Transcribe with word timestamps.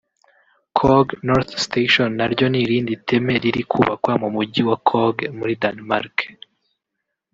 Køge 0.79 1.13
North 1.27 1.51
Station 1.65 2.09
naryo 2.19 2.45
n’irindi 2.49 2.93
teme 3.07 3.33
riri 3.43 3.63
kubakwa 3.71 4.13
mu 4.21 4.27
Mujyi 4.35 4.61
wa 4.69 4.77
Køge 4.87 5.25
muri 5.37 5.53
Denmark 5.61 6.15